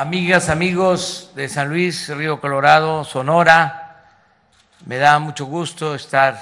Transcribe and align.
amigas, 0.00 0.48
amigos 0.48 1.30
de 1.34 1.46
San 1.46 1.68
Luis, 1.68 2.08
Río 2.08 2.40
Colorado, 2.40 3.04
Sonora, 3.04 4.00
me 4.86 4.96
da 4.96 5.18
mucho 5.18 5.44
gusto 5.44 5.94
estar 5.94 6.40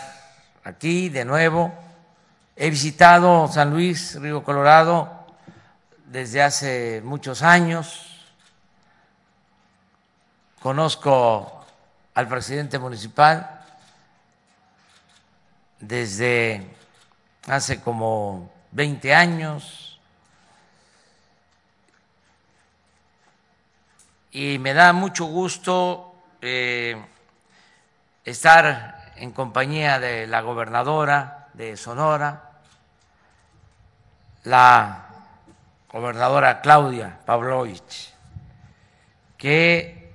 aquí 0.62 1.08
de 1.08 1.24
nuevo. 1.24 1.74
He 2.54 2.70
visitado 2.70 3.48
San 3.48 3.70
Luis, 3.70 4.14
Río 4.20 4.44
Colorado, 4.44 5.26
desde 6.06 6.40
hace 6.40 7.02
muchos 7.04 7.42
años. 7.42 8.28
Conozco 10.60 11.66
al 12.14 12.28
presidente 12.28 12.78
municipal 12.78 13.64
desde 15.80 16.64
hace 17.48 17.80
como 17.80 18.52
20 18.70 19.12
años 19.12 19.87
y 24.30 24.58
me 24.58 24.74
da 24.74 24.92
mucho 24.92 25.24
gusto 25.24 26.14
eh, 26.42 27.02
estar 28.24 29.12
en 29.16 29.32
compañía 29.32 29.98
de 29.98 30.26
la 30.26 30.42
gobernadora 30.42 31.48
de 31.54 31.76
Sonora, 31.76 32.60
la 34.44 35.06
gobernadora 35.90 36.60
Claudia 36.60 37.18
Pavlovich, 37.24 38.14
que 39.36 40.12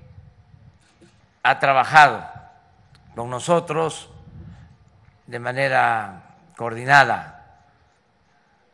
ha 1.41 1.59
trabajado 1.59 2.23
con 3.16 3.30
nosotros 3.30 4.09
de 5.27 5.39
manera 5.39 6.36
coordinada. 6.55 7.64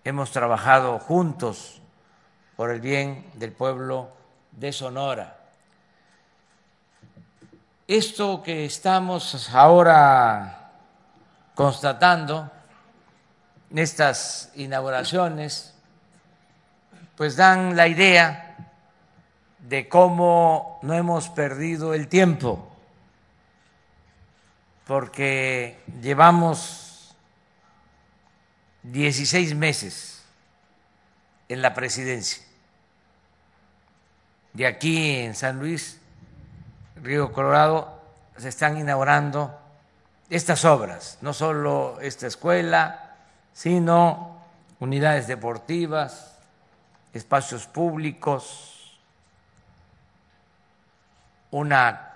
Hemos 0.03 0.31
trabajado 0.31 0.99
juntos 0.99 1.81
por 2.55 2.71
el 2.71 2.81
bien 2.81 3.29
del 3.35 3.53
pueblo 3.53 4.18
de 4.59 4.73
Sonora. 4.73 5.37
Esto 7.87 8.43
que 8.43 8.65
estamos 8.65 9.49
ahora 9.53 10.71
constatando, 11.55 12.51
estas 13.73 14.51
inauguraciones, 14.55 15.73
pues 17.15 17.35
dan 17.35 17.75
la 17.75 17.87
idea 17.87 18.57
de 19.59 19.87
cómo 19.87 20.79
no 20.83 20.93
hemos 20.93 21.29
perdido 21.29 21.93
el 21.93 22.07
tiempo, 22.07 22.69
porque 24.85 25.81
llevamos 26.01 27.15
16 28.83 29.55
meses 29.55 30.23
en 31.47 31.61
la 31.61 31.73
presidencia 31.73 32.48
de 34.53 34.65
aquí 34.65 35.17
en 35.17 35.35
San 35.35 35.59
Luis, 35.59 35.99
Río 37.01 37.31
Colorado, 37.31 37.99
se 38.37 38.49
están 38.49 38.77
inaugurando 38.77 39.57
estas 40.29 40.63
obras, 40.65 41.17
no 41.21 41.33
solo 41.33 41.99
esta 42.01 42.27
escuela, 42.27 43.15
sino 43.53 44.37
unidades 44.79 45.27
deportivas, 45.27 46.37
espacios 47.13 47.67
públicos, 47.67 48.99
una 51.51 52.13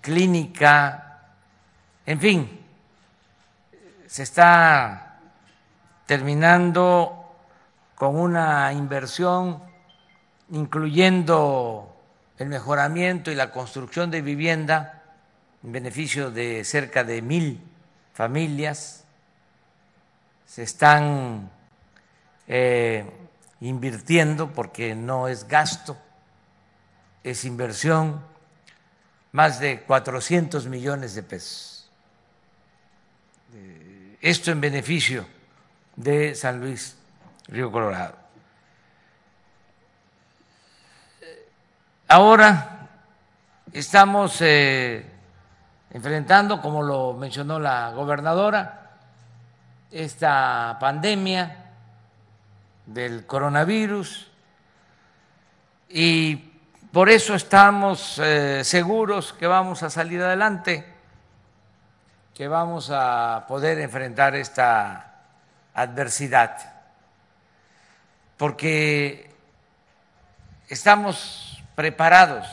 clínica, 0.00 1.20
en 2.04 2.20
fin, 2.20 2.66
se 4.06 4.22
está 4.22 5.18
terminando 6.06 7.34
con 7.96 8.16
una 8.16 8.72
inversión 8.72 9.65
incluyendo 10.50 11.96
el 12.38 12.48
mejoramiento 12.48 13.30
y 13.30 13.34
la 13.34 13.50
construcción 13.50 14.10
de 14.10 14.22
vivienda 14.22 15.02
en 15.62 15.72
beneficio 15.72 16.30
de 16.30 16.64
cerca 16.64 17.04
de 17.04 17.22
mil 17.22 17.60
familias. 18.12 19.04
Se 20.46 20.62
están 20.62 21.50
eh, 22.46 23.10
invirtiendo, 23.60 24.52
porque 24.52 24.94
no 24.94 25.28
es 25.28 25.48
gasto, 25.48 25.96
es 27.24 27.44
inversión, 27.44 28.22
más 29.32 29.58
de 29.58 29.82
400 29.82 30.66
millones 30.66 31.14
de 31.14 31.22
pesos. 31.22 31.90
Eh, 33.54 34.18
esto 34.20 34.50
en 34.50 34.60
beneficio 34.60 35.26
de 35.96 36.34
San 36.34 36.60
Luis, 36.60 36.96
Río 37.48 37.72
Colorado. 37.72 38.25
Ahora 42.08 42.86
estamos 43.72 44.40
eh, 44.40 45.04
enfrentando, 45.90 46.62
como 46.62 46.80
lo 46.80 47.14
mencionó 47.14 47.58
la 47.58 47.90
gobernadora, 47.90 48.92
esta 49.90 50.76
pandemia 50.78 51.64
del 52.86 53.26
coronavirus 53.26 54.30
y 55.88 56.36
por 56.92 57.08
eso 57.08 57.34
estamos 57.34 58.20
eh, 58.20 58.62
seguros 58.62 59.32
que 59.32 59.48
vamos 59.48 59.82
a 59.82 59.90
salir 59.90 60.22
adelante, 60.22 60.86
que 62.34 62.46
vamos 62.46 62.88
a 62.92 63.46
poder 63.48 63.80
enfrentar 63.80 64.36
esta 64.36 65.24
adversidad, 65.74 66.72
porque 68.36 69.28
estamos 70.68 71.55
preparados 71.76 72.48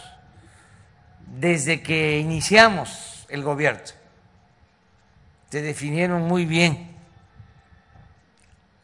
desde 1.25 1.81
que 1.81 2.19
iniciamos 2.19 3.25
el 3.29 3.41
gobierno. 3.41 3.81
Se 5.49 5.61
definieron 5.61 6.23
muy 6.23 6.45
bien 6.45 6.95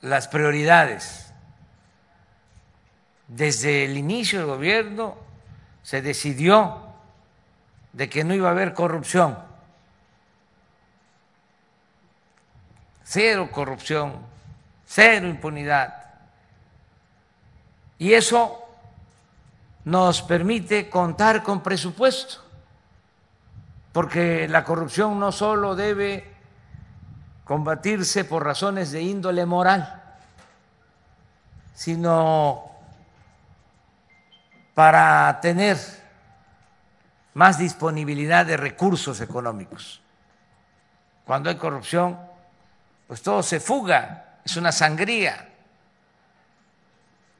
las 0.02 0.28
prioridades. 0.28 1.32
Desde 3.28 3.86
el 3.86 3.98
inicio 3.98 4.40
del 4.40 4.48
gobierno 4.48 5.18
se 5.84 6.02
decidió 6.02 6.90
de 7.94 8.10
que 8.10 8.24
no 8.24 8.34
iba 8.34 8.48
a 8.48 8.52
haber 8.52 8.74
corrupción. 8.74 9.38
Cero 13.04 13.50
corrupción, 13.52 14.20
cero 14.86 15.28
impunidad. 15.28 16.12
Y 17.98 18.14
eso 18.14 18.69
nos 19.86 20.22
permite 20.22 20.90
contar 20.90 21.44
con 21.44 21.62
presupuesto, 21.62 22.44
porque 23.92 24.48
la 24.48 24.64
corrupción 24.64 25.20
no 25.20 25.32
solo 25.32 25.76
debe 25.76 26.36
combatirse 27.44 28.26
por 28.26 28.46
razones 28.46 28.92
de 28.92 29.02
índole 29.02 29.46
moral, 29.46 30.04
sino 31.74 32.66
para 34.76 35.40
tener 35.42 35.78
más 37.34 37.58
disponibilidad 37.58 38.46
de 38.46 38.58
recursos 38.58 39.22
económicos. 39.22 40.02
Cuando 41.26 41.50
hay 41.50 41.56
corrupción, 41.56 42.20
pues 43.08 43.22
todo 43.22 43.42
se 43.42 43.60
fuga, 43.60 44.40
es 44.44 44.56
una 44.58 44.72
sangría, 44.72 45.50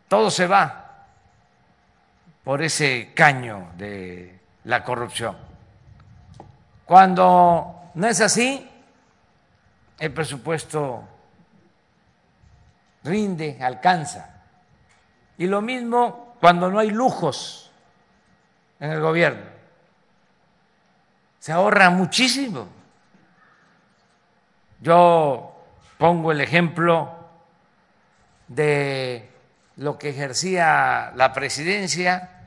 todo 0.08 0.32
se 0.32 0.48
va 0.48 0.89
por 2.50 2.64
ese 2.64 3.12
caño 3.14 3.74
de 3.78 4.40
la 4.64 4.84
corrupción. 4.84 5.38
Cuando 6.84 7.92
no 7.94 8.08
es 8.08 8.22
así, 8.22 8.68
el 10.00 10.12
presupuesto 10.12 11.08
rinde, 13.04 13.60
alcanza. 13.62 14.42
Y 15.38 15.46
lo 15.46 15.62
mismo 15.62 16.38
cuando 16.40 16.72
no 16.72 16.80
hay 16.80 16.90
lujos 16.90 17.70
en 18.80 18.94
el 18.94 19.00
gobierno. 19.00 19.46
Se 21.38 21.52
ahorra 21.52 21.92
muchísimo. 21.92 22.68
Yo 24.82 25.54
pongo 26.00 26.32
el 26.32 26.42
ejemplo 26.42 27.14
de 28.48 29.30
lo 29.76 30.00
que 30.00 30.10
ejercía 30.10 31.12
la 31.16 31.32
presidencia 31.32 32.38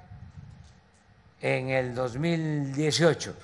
en 1.42 1.70
el 1.70 1.94
2018. 1.94 3.36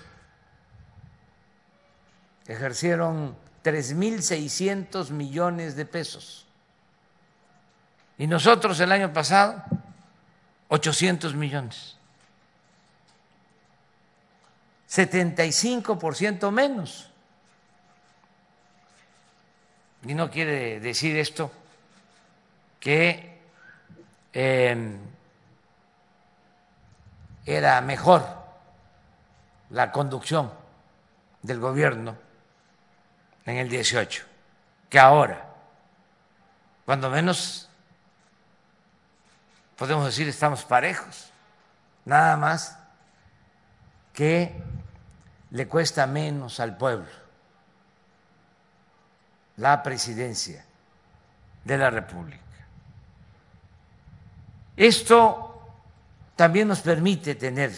Ejercieron 2.47 3.37
3.600 3.65 5.11
millones 5.11 5.77
de 5.77 5.85
pesos. 5.85 6.47
Y 8.17 8.27
nosotros 8.27 8.79
el 8.81 8.93
año 8.93 9.13
pasado, 9.13 9.63
800 10.69 11.35
millones. 11.35 11.97
75% 14.89 16.51
menos. 16.51 17.11
Y 20.07 20.15
no 20.15 20.31
quiere 20.31 20.81
decir 20.81 21.17
esto 21.19 21.51
que 22.81 23.39
eh, 24.33 24.99
era 27.57 27.81
mejor 27.81 28.27
la 29.71 29.91
conducción 29.91 30.53
del 31.41 31.59
gobierno 31.59 32.15
en 33.47 33.57
el 33.57 33.71
18 33.71 34.25
que 34.91 34.99
ahora. 34.99 35.47
Cuando 36.85 37.09
menos 37.09 37.71
podemos 39.77 40.05
decir 40.05 40.29
estamos 40.29 40.65
parejos. 40.65 41.31
Nada 42.05 42.37
más 42.37 42.79
que 44.13 44.63
le 45.51 45.67
cuesta 45.69 46.07
menos 46.07 46.61
al 46.61 46.77
pueblo 46.77 47.09
la 49.57 49.83
presidencia 49.83 50.65
de 51.65 51.79
la 51.79 51.89
República. 51.89 52.43
Esto 54.77 55.48
también 56.39 56.69
nos 56.69 56.83
permite 56.83 57.35
tener 57.35 57.73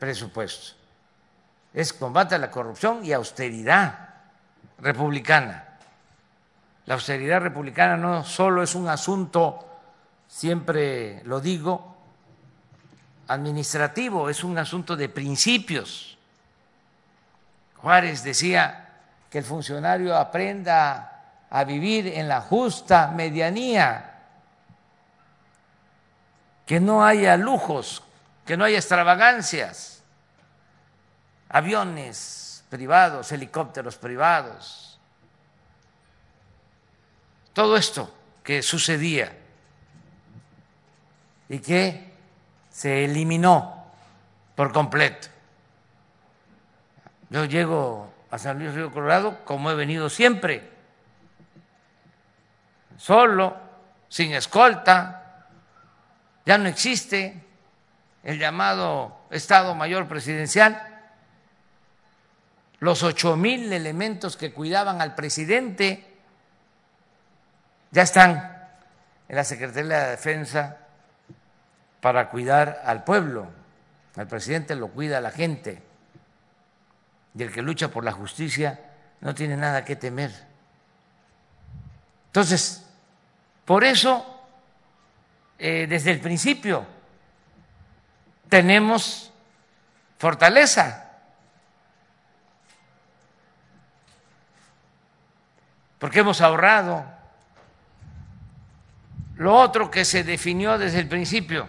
presupuesto. 0.00 0.74
Es 1.72 1.92
combate 1.92 2.34
a 2.34 2.38
la 2.38 2.50
corrupción 2.50 3.04
y 3.04 3.12
austeridad 3.12 4.08
republicana. 4.80 5.78
La 6.86 6.94
austeridad 6.94 7.40
republicana 7.40 7.96
no 7.96 8.24
solo 8.24 8.64
es 8.64 8.74
un 8.74 8.88
asunto, 8.88 9.78
siempre 10.26 11.22
lo 11.22 11.40
digo, 11.40 11.96
administrativo, 13.28 14.28
es 14.28 14.42
un 14.42 14.58
asunto 14.58 14.96
de 14.96 15.08
principios. 15.08 16.18
Juárez 17.76 18.24
decía 18.24 18.88
que 19.30 19.38
el 19.38 19.44
funcionario 19.44 20.16
aprenda 20.16 21.46
a 21.48 21.62
vivir 21.62 22.08
en 22.08 22.26
la 22.26 22.40
justa 22.40 23.12
medianía, 23.14 24.13
que 26.66 26.80
no 26.80 27.04
haya 27.04 27.36
lujos, 27.36 28.02
que 28.46 28.56
no 28.56 28.64
haya 28.64 28.78
extravagancias, 28.78 30.02
aviones 31.48 32.64
privados, 32.68 33.30
helicópteros 33.32 33.96
privados, 33.96 34.98
todo 37.52 37.76
esto 37.76 38.12
que 38.42 38.62
sucedía 38.62 39.36
y 41.48 41.60
que 41.60 42.12
se 42.70 43.04
eliminó 43.04 43.86
por 44.56 44.72
completo. 44.72 45.28
Yo 47.30 47.44
llego 47.44 48.12
a 48.30 48.38
San 48.38 48.58
Luis 48.58 48.74
Río 48.74 48.90
Colorado 48.90 49.44
como 49.44 49.70
he 49.70 49.74
venido 49.74 50.10
siempre, 50.10 50.70
solo, 52.96 53.56
sin 54.08 54.32
escolta, 54.32 55.23
ya 56.46 56.58
no 56.58 56.68
existe 56.68 57.42
el 58.22 58.38
llamado 58.38 59.26
Estado 59.30 59.74
Mayor 59.74 60.08
Presidencial, 60.08 60.90
los 62.80 63.02
ocho 63.02 63.36
mil 63.36 63.72
elementos 63.72 64.36
que 64.36 64.52
cuidaban 64.52 65.00
al 65.00 65.14
presidente 65.14 66.14
ya 67.90 68.02
están 68.02 68.68
en 69.28 69.36
la 69.36 69.44
Secretaría 69.44 70.04
de 70.04 70.10
Defensa 70.10 70.78
para 72.00 72.28
cuidar 72.28 72.82
al 72.84 73.04
pueblo. 73.04 73.48
El 74.16 74.26
presidente 74.26 74.74
lo 74.74 74.88
cuida 74.88 75.20
la 75.20 75.30
gente. 75.30 75.80
Y 77.36 77.42
el 77.42 77.52
que 77.52 77.62
lucha 77.62 77.88
por 77.88 78.04
la 78.04 78.12
justicia 78.12 78.80
no 79.20 79.34
tiene 79.34 79.56
nada 79.56 79.84
que 79.84 79.96
temer. 79.96 80.32
Entonces, 82.26 82.84
por 83.64 83.84
eso, 83.84 84.33
eh, 85.66 85.86
desde 85.88 86.10
el 86.10 86.20
principio, 86.20 86.84
tenemos 88.50 89.32
fortaleza. 90.18 91.10
Porque 95.98 96.20
hemos 96.20 96.42
ahorrado 96.42 97.06
lo 99.36 99.54
otro 99.54 99.90
que 99.90 100.04
se 100.04 100.22
definió 100.22 100.76
desde 100.76 101.00
el 101.00 101.08
principio, 101.08 101.66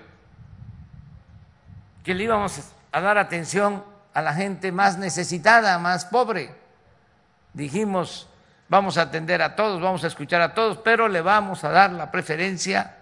que 2.03 2.13
le 2.13 2.25
íbamos 2.25 2.74
a 2.92 3.00
dar 3.00 3.18
atención 3.18 3.81
a 4.13 4.21
la 4.21 4.33
gente 4.33 4.74
más 4.74 4.97
necesitada, 4.97 5.80
más 5.80 6.03
pobre. 6.03 6.53
Dijimos, 7.53 8.27
vamos 8.68 8.97
a 8.97 9.03
atender 9.03 9.42
a 9.42 9.56
todos, 9.56 9.81
vamos 9.81 10.03
a 10.03 10.07
escuchar 10.07 10.42
a 10.42 10.53
todos, 10.53 10.80
pero 10.80 11.07
le 11.07 11.21
vamos 11.21 11.63
a 11.63 11.69
dar 11.69 11.94
la 11.94 12.12
preferencia 12.12 12.97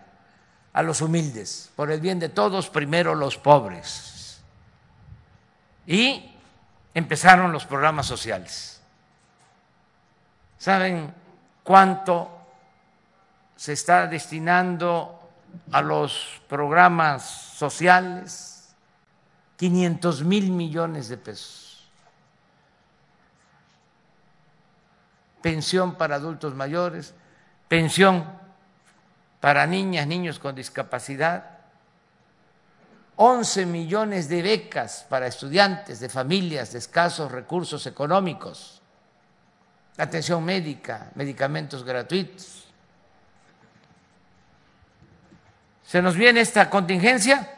a 0.73 0.81
los 0.81 1.01
humildes, 1.01 1.71
por 1.75 1.91
el 1.91 2.01
bien 2.01 2.19
de 2.19 2.29
todos, 2.29 2.69
primero 2.69 3.15
los 3.15 3.37
pobres. 3.37 4.41
Y 5.85 6.31
empezaron 6.93 7.51
los 7.51 7.65
programas 7.65 8.05
sociales. 8.05 8.81
¿Saben 10.57 11.13
cuánto 11.63 12.29
se 13.55 13.73
está 13.73 14.07
destinando 14.07 15.19
a 15.71 15.81
los 15.81 16.41
programas 16.47 17.23
sociales 17.23 18.53
500 19.57 20.23
mil 20.23 20.51
millones 20.51 21.07
de 21.09 21.17
pesos. 21.17 21.87
Pensión 25.41 25.95
para 25.95 26.15
adultos 26.15 26.55
mayores, 26.55 27.13
pensión 27.67 28.25
para 29.43 29.67
niñas, 29.67 30.07
niños 30.07 30.39
con 30.39 30.55
discapacidad, 30.55 31.43
11 33.17 33.65
millones 33.65 34.29
de 34.29 34.41
becas 34.41 35.05
para 35.09 35.27
estudiantes 35.27 35.99
de 35.99 36.07
familias 36.07 36.71
de 36.71 36.79
escasos 36.79 37.29
recursos 37.29 37.85
económicos, 37.85 38.81
atención 39.97 40.45
médica, 40.45 41.11
medicamentos 41.15 41.83
gratuitos. 41.83 42.63
Se 45.83 46.01
nos 46.01 46.15
viene 46.15 46.39
esta 46.39 46.69
contingencia 46.69 47.53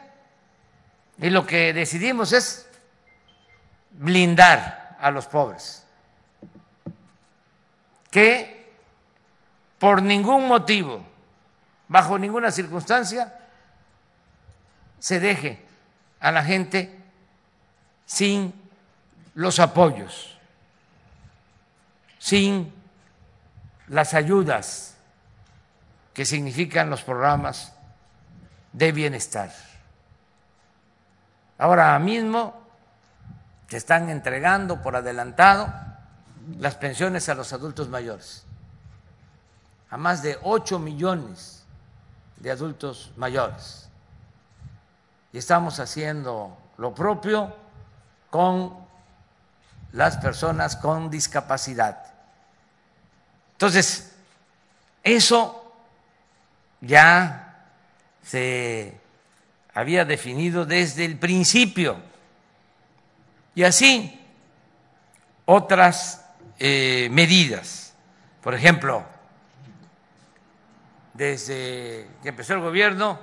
y 1.18 1.30
lo 1.30 1.46
que 1.46 1.72
decidimos 1.72 2.32
es 2.32 2.68
blindar 3.92 4.96
a 5.00 5.12
los 5.12 5.28
pobres, 5.28 5.86
que 8.10 8.74
por 9.78 10.02
ningún 10.02 10.48
motivo, 10.48 11.14
bajo 11.88 12.18
ninguna 12.18 12.50
circunstancia, 12.50 13.32
se 14.98 15.20
deje 15.20 15.64
a 16.20 16.32
la 16.32 16.42
gente 16.42 16.98
sin 18.04 18.52
los 19.34 19.58
apoyos, 19.58 20.38
sin 22.18 22.72
las 23.88 24.14
ayudas 24.14 24.96
que 26.14 26.24
significan 26.24 26.90
los 26.90 27.02
programas 27.02 27.72
de 28.72 28.92
bienestar. 28.92 29.52
Ahora 31.58 31.98
mismo 31.98 32.66
se 33.68 33.76
están 33.76 34.08
entregando 34.08 34.82
por 34.82 34.96
adelantado 34.96 35.72
las 36.58 36.76
pensiones 36.76 37.28
a 37.28 37.34
los 37.34 37.52
adultos 37.52 37.88
mayores, 37.88 38.44
a 39.90 39.96
más 39.96 40.22
de 40.22 40.38
8 40.42 40.78
millones 40.78 41.55
de 42.36 42.50
adultos 42.50 43.12
mayores. 43.16 43.88
Y 45.32 45.38
estamos 45.38 45.80
haciendo 45.80 46.56
lo 46.78 46.94
propio 46.94 47.54
con 48.30 48.74
las 49.92 50.16
personas 50.18 50.76
con 50.76 51.10
discapacidad. 51.10 52.04
Entonces, 53.52 54.14
eso 55.02 55.72
ya 56.80 57.64
se 58.22 59.00
había 59.72 60.04
definido 60.04 60.66
desde 60.66 61.04
el 61.04 61.18
principio. 61.18 61.96
Y 63.54 63.62
así 63.62 64.20
otras 65.46 66.24
eh, 66.58 67.08
medidas. 67.10 67.94
Por 68.42 68.54
ejemplo, 68.54 69.04
desde 71.16 72.08
que 72.22 72.28
empezó 72.28 72.54
el 72.54 72.60
gobierno 72.60 73.18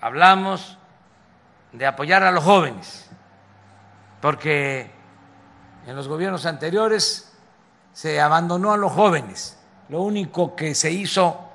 hablamos 0.00 0.78
de 1.72 1.86
apoyar 1.86 2.22
a 2.22 2.30
los 2.30 2.44
jóvenes, 2.44 3.10
porque 4.20 4.90
en 5.86 5.96
los 5.96 6.06
gobiernos 6.06 6.46
anteriores 6.46 7.32
se 7.92 8.20
abandonó 8.20 8.72
a 8.72 8.76
los 8.76 8.92
jóvenes. 8.92 9.58
Lo 9.88 10.02
único 10.02 10.54
que 10.54 10.74
se 10.74 10.90
hizo 10.92 11.50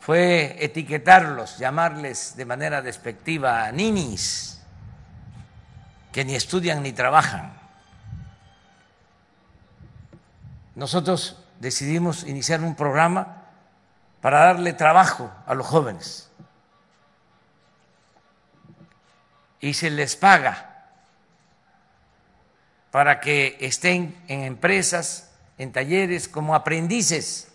fue 0.00 0.56
etiquetarlos, 0.62 1.58
llamarles 1.58 2.36
de 2.36 2.44
manera 2.44 2.82
despectiva 2.82 3.70
ninis, 3.72 4.62
que 6.12 6.24
ni 6.24 6.34
estudian 6.34 6.82
ni 6.82 6.92
trabajan. 6.92 7.58
Nosotros 10.74 11.42
decidimos 11.58 12.24
iniciar 12.24 12.60
un 12.60 12.76
programa 12.76 13.37
para 14.20 14.40
darle 14.40 14.72
trabajo 14.72 15.30
a 15.46 15.54
los 15.54 15.66
jóvenes. 15.66 16.28
y 19.60 19.74
se 19.74 19.90
les 19.90 20.16
paga 20.16 20.64
para 22.90 23.20
que 23.20 23.56
estén 23.60 24.16
en 24.28 24.42
empresas, 24.42 25.30
en 25.58 25.72
talleres 25.72 26.28
como 26.28 26.54
aprendices 26.54 27.48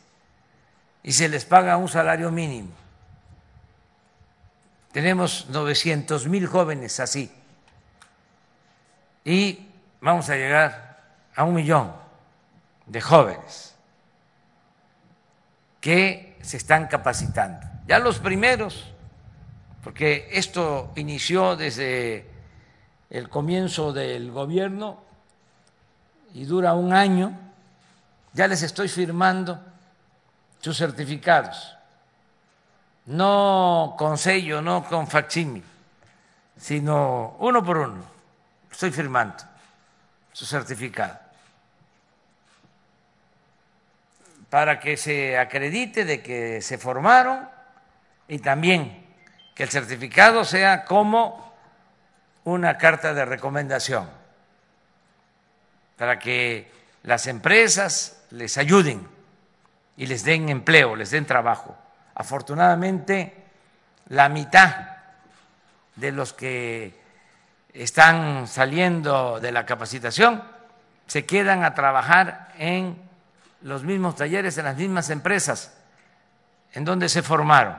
y 1.02 1.14
se 1.14 1.28
les 1.28 1.46
paga 1.46 1.78
un 1.78 1.90
salario 1.90 2.32
mínimo. 2.32 2.72
Tenemos 4.92 5.48
900 5.50 6.28
mil 6.28 6.46
jóvenes 6.48 7.00
así 7.00 7.32
y 9.26 9.68
vamos 10.02 10.30
a 10.30 10.36
llegar 10.36 11.02
a 11.36 11.44
un 11.44 11.56
millón 11.56 11.94
de 12.86 13.02
jóvenes 13.02 13.76
que 15.82 16.23
se 16.44 16.58
están 16.58 16.88
capacitando. 16.88 17.66
Ya 17.88 18.00
los 18.00 18.20
primeros, 18.20 18.86
porque 19.84 20.30
esto 20.32 20.92
inició 20.96 21.56
desde 21.56 22.30
el 23.10 23.30
comienzo 23.30 23.94
del 23.94 24.32
gobierno 24.32 25.02
y 26.34 26.46
dura 26.46 26.74
un 26.74 26.94
año, 26.94 27.38
ya 28.34 28.48
les 28.48 28.62
estoy 28.62 28.88
firmando 28.90 29.60
sus 30.60 30.78
certificados, 30.78 31.76
no 33.06 33.96
con 33.98 34.18
sello, 34.18 34.62
no 34.62 34.84
con 34.84 35.08
facsímil, 35.08 35.64
sino 36.58 37.36
uno 37.40 37.64
por 37.64 37.78
uno, 37.78 38.04
estoy 38.72 38.92
firmando 38.92 39.44
su 40.32 40.46
certificado. 40.46 41.23
Para 44.54 44.80
que 44.80 44.98
se 44.98 45.36
acredite 45.36 46.06
de 46.06 46.22
que 46.22 46.62
se 46.62 46.78
formaron 46.78 47.50
y 48.28 48.38
también 48.38 49.04
que 49.56 49.64
el 49.64 49.70
certificado 49.70 50.46
sea 50.46 50.86
como 50.86 51.56
una 52.44 52.78
carta 52.78 53.16
de 53.16 53.26
recomendación, 53.26 54.08
para 55.98 56.20
que 56.20 56.72
las 57.02 57.26
empresas 57.26 58.26
les 58.30 58.60
ayuden 58.60 59.08
y 59.98 60.06
les 60.06 60.24
den 60.24 60.48
empleo, 60.50 60.96
les 60.96 61.10
den 61.10 61.26
trabajo. 61.26 61.76
Afortunadamente, 62.14 63.34
la 64.10 64.30
mitad 64.30 64.76
de 65.96 66.12
los 66.12 66.32
que 66.32 66.94
están 67.74 68.46
saliendo 68.46 69.40
de 69.40 69.52
la 69.52 69.66
capacitación 69.66 70.44
se 71.08 71.26
quedan 71.26 71.64
a 71.64 71.74
trabajar 71.74 72.54
en 72.60 73.13
los 73.64 73.84
mismos 73.84 74.16
talleres 74.16 74.58
en 74.58 74.66
las 74.66 74.78
mismas 74.78 75.10
empresas 75.10 75.74
en 76.74 76.86
donde 76.86 77.10
se 77.10 77.22
formaron. 77.22 77.76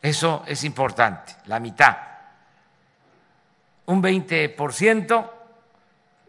Eso 0.00 0.44
es 0.46 0.64
importante, 0.64 1.34
la 1.46 1.58
mitad. 1.58 1.96
Un 3.86 4.02
20% 4.02 5.30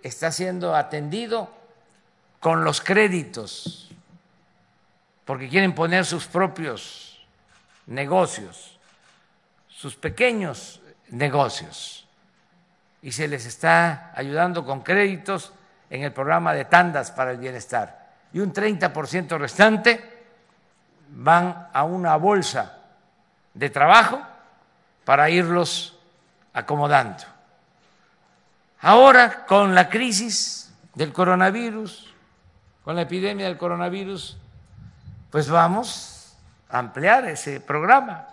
está 0.01 0.31
siendo 0.31 0.75
atendido 0.75 1.49
con 2.39 2.63
los 2.63 2.81
créditos, 2.81 3.91
porque 5.25 5.49
quieren 5.49 5.73
poner 5.73 6.05
sus 6.05 6.25
propios 6.27 7.25
negocios, 7.87 8.79
sus 9.67 9.95
pequeños 9.95 10.81
negocios, 11.09 12.07
y 13.01 13.11
se 13.11 13.27
les 13.27 13.45
está 13.45 14.11
ayudando 14.15 14.65
con 14.65 14.81
créditos 14.81 15.53
en 15.89 16.03
el 16.03 16.13
programa 16.13 16.53
de 16.53 16.65
tandas 16.65 17.11
para 17.11 17.31
el 17.31 17.37
bienestar 17.37 18.04
y 18.35 18.41
un 18.41 18.51
30% 18.51 19.37
restante 19.37 20.25
van 21.11 21.69
a 21.71 21.85
una 21.85 22.17
bolsa 22.17 22.79
de 23.53 23.69
trabajo 23.69 24.21
para 25.05 25.29
irlos 25.29 25.97
acomodando. 26.51 27.23
Ahora, 28.81 29.45
con 29.45 29.73
la 29.73 29.87
crisis 29.87 30.69
del 30.95 31.13
coronavirus, 31.13 32.13
con 32.83 32.97
la 32.97 33.03
epidemia 33.03 33.45
del 33.45 33.57
coronavirus, 33.57 34.37
pues 35.31 35.49
vamos 35.49 36.35
a 36.67 36.79
ampliar 36.79 37.23
ese 37.29 37.61
programa. 37.61 38.27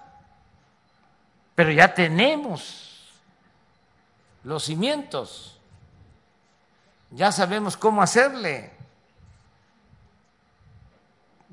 Pero 1.54 1.71
ya 1.71 1.94
tenemos 1.94 3.09
los 4.42 4.64
cimientos, 4.64 5.61
ya 7.12 7.30
sabemos 7.30 7.76
cómo 7.76 8.02
hacerle 8.02 8.82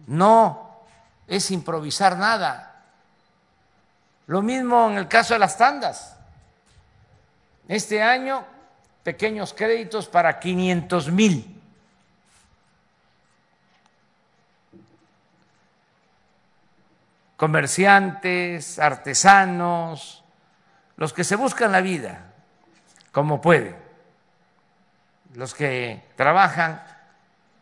no 0.07 0.83
es 1.27 1.51
improvisar 1.51 2.17
nada. 2.17 2.83
Lo 4.27 4.41
mismo 4.41 4.89
en 4.89 4.97
el 4.97 5.07
caso 5.07 5.33
de 5.33 5.39
las 5.39 5.57
tandas. 5.57 6.15
Este 7.67 8.01
año, 8.01 8.43
pequeños 9.03 9.53
créditos 9.53 10.07
para 10.07 10.39
500 10.39 11.11
mil. 11.11 11.55
comerciantes, 17.39 18.79
artesanos, 18.79 20.25
los 20.97 21.13
que 21.13 21.23
se 21.23 21.37
buscan 21.37 21.71
la 21.71 21.79
vida 21.79 22.33
como 23.13 23.39
pueden, 23.39 23.77
los 25.35 25.53
que 25.53 26.03
trabajan 26.17 26.83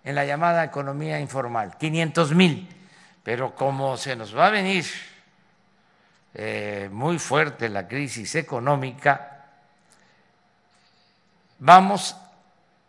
en 0.07 0.15
la 0.15 0.23
llamada 0.23 0.63
economía 0.63 1.19
informal, 1.19 1.75
500 1.77 2.33
mil. 2.33 2.65
Pero 3.23 3.53
como 3.53 3.97
se 3.97 4.15
nos 4.15 4.33
va 4.33 4.47
a 4.47 4.51
venir 4.51 4.85
eh, 6.33 6.87
muy 6.89 7.19
fuerte 7.19 7.67
la 7.67 7.89
crisis 7.89 8.35
económica, 8.35 9.49
vamos 11.59 12.15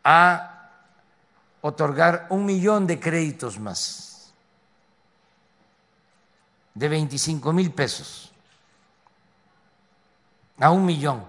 a 0.04 0.70
otorgar 1.60 2.28
un 2.30 2.44
millón 2.44 2.86
de 2.86 3.00
créditos 3.00 3.58
más, 3.58 4.32
de 6.72 6.88
25 6.88 7.52
mil 7.52 7.72
pesos 7.72 8.30
a 10.60 10.70
un 10.70 10.86
millón 10.86 11.24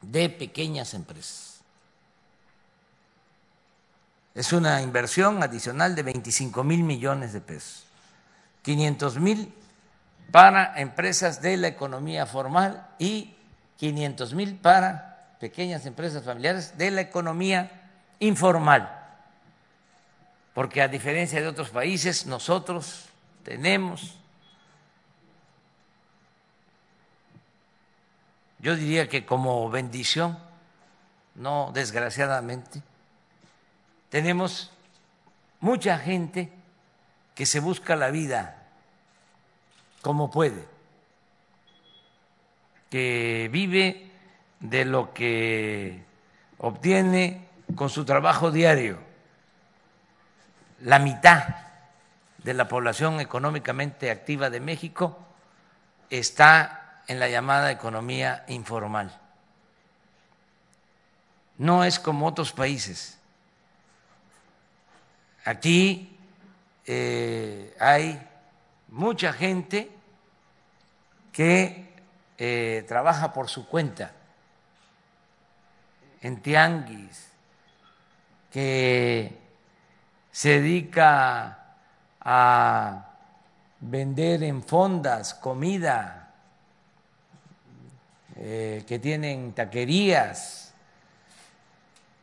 de 0.00 0.30
pequeñas 0.30 0.94
empresas. 0.94 1.57
Es 4.38 4.52
una 4.52 4.82
inversión 4.82 5.42
adicional 5.42 5.96
de 5.96 6.04
25 6.04 6.62
mil 6.62 6.84
millones 6.84 7.32
de 7.32 7.40
pesos. 7.40 7.82
500 8.62 9.18
mil 9.18 9.52
para 10.30 10.80
empresas 10.80 11.42
de 11.42 11.56
la 11.56 11.66
economía 11.66 12.24
formal 12.24 12.86
y 13.00 13.34
500 13.78 14.34
mil 14.34 14.54
para 14.54 15.34
pequeñas 15.40 15.86
empresas 15.86 16.22
familiares 16.22 16.78
de 16.78 16.92
la 16.92 17.00
economía 17.00 17.90
informal. 18.20 18.88
Porque 20.54 20.82
a 20.82 20.86
diferencia 20.86 21.40
de 21.40 21.48
otros 21.48 21.70
países, 21.70 22.24
nosotros 22.24 23.06
tenemos, 23.42 24.18
yo 28.60 28.76
diría 28.76 29.08
que 29.08 29.26
como 29.26 29.68
bendición, 29.68 30.38
no 31.34 31.72
desgraciadamente, 31.74 32.84
tenemos 34.10 34.70
mucha 35.60 35.98
gente 35.98 36.50
que 37.34 37.46
se 37.46 37.60
busca 37.60 37.96
la 37.96 38.10
vida 38.10 38.62
como 40.02 40.30
puede, 40.30 40.64
que 42.90 43.48
vive 43.52 44.10
de 44.60 44.84
lo 44.84 45.12
que 45.12 46.02
obtiene 46.58 47.46
con 47.74 47.90
su 47.90 48.04
trabajo 48.04 48.50
diario. 48.50 48.98
La 50.80 50.98
mitad 50.98 51.56
de 52.38 52.54
la 52.54 52.68
población 52.68 53.20
económicamente 53.20 54.10
activa 54.10 54.48
de 54.48 54.60
México 54.60 55.18
está 56.08 57.02
en 57.08 57.20
la 57.20 57.28
llamada 57.28 57.70
economía 57.70 58.44
informal. 58.48 59.18
No 61.58 61.84
es 61.84 61.98
como 61.98 62.26
otros 62.26 62.52
países 62.52 63.17
Aquí 65.44 66.18
eh, 66.86 67.74
hay 67.78 68.20
mucha 68.88 69.32
gente 69.32 69.90
que 71.32 71.86
eh, 72.36 72.84
trabaja 72.88 73.32
por 73.32 73.48
su 73.48 73.66
cuenta. 73.68 74.12
En 76.20 76.40
tianguis, 76.40 77.28
que 78.50 79.38
se 80.32 80.60
dedica 80.60 81.76
a 82.20 83.08
vender 83.80 84.42
en 84.42 84.62
fondas 84.62 85.34
comida, 85.34 86.32
eh, 88.36 88.84
que 88.86 88.98
tienen 88.98 89.52
taquerías, 89.52 90.74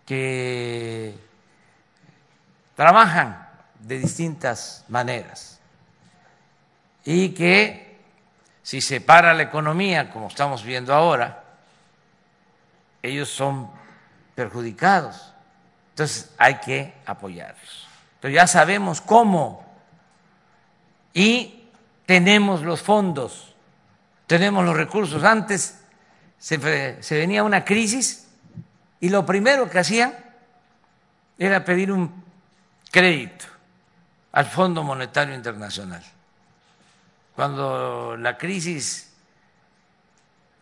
que 0.05 1.24
trabajan 2.75 3.47
de 3.79 3.99
distintas 3.99 4.85
maneras 4.87 5.59
y 7.03 7.29
que 7.29 7.99
si 8.63 8.81
se 8.81 8.99
para 8.99 9.33
la 9.33 9.43
economía, 9.43 10.09
como 10.09 10.27
estamos 10.27 10.63
viendo 10.63 10.93
ahora, 10.93 11.43
ellos 13.03 13.29
son 13.29 13.69
perjudicados. 14.33 15.33
Entonces 15.91 16.31
hay 16.37 16.55
que 16.55 16.93
apoyarlos. 17.05 17.87
Entonces 18.15 18.35
ya 18.35 18.47
sabemos 18.47 19.01
cómo 19.01 19.63
y 21.13 21.69
tenemos 22.07 22.63
los 22.63 22.81
fondos, 22.81 23.55
tenemos 24.27 24.65
los 24.65 24.75
recursos. 24.75 25.23
Antes 25.23 25.79
se, 26.39 26.57
venía 27.11 27.43
una 27.43 27.63
crisis 27.63 28.27
y 28.99 29.09
lo 29.09 29.25
primero 29.25 29.69
que 29.69 29.79
hacían 29.79 30.13
era 31.37 31.63
pedir 31.63 31.91
un 31.91 32.24
crédito 32.95 33.45
al 34.31 34.45
Fondo 34.45 34.81
Monetario 34.81 35.35
Internacional. 35.35 36.01
Cuando 37.35 38.15
la 38.15 38.37
crisis 38.37 39.11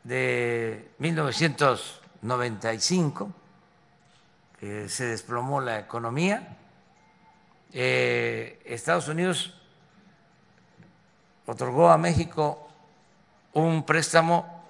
de 0.04 0.90
1995, 0.98 3.32
que 4.60 4.90
se 4.90 5.06
desplomó 5.06 5.62
la 5.62 5.78
economía, 5.78 6.58
eh, 7.72 8.60
Estados 8.66 9.08
Unidos 9.10 9.54
otorgó 11.46 11.90
a 11.90 12.00
México 12.00 12.68
un 13.54 13.86
préstamo, 13.86 14.66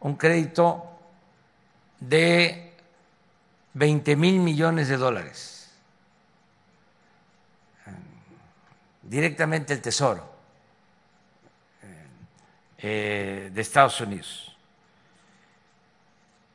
un 0.00 0.16
crédito 0.16 0.98
de 2.00 2.74
20 3.74 4.16
mil 4.16 4.40
millones 4.40 4.88
de 4.88 4.96
dólares 4.96 5.61
directamente 9.02 9.72
el 9.72 9.80
Tesoro 9.80 10.30
eh, 12.78 13.50
de 13.52 13.60
Estados 13.60 14.00
Unidos. 14.00 14.56